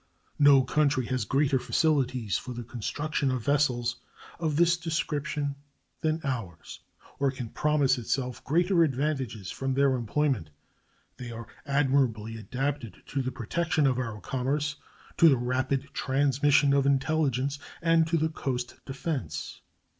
[0.39, 3.97] No country has greater facilities for the construction of vessels
[4.39, 5.53] of this description
[6.01, 6.79] than ours,
[7.19, 10.49] or can promise itself greater advantages from their employment.
[11.17, 14.77] They are admirably adapted to the protection of our commerce,
[15.17, 19.61] to the rapid transmission of intelligence, and to the coast defense.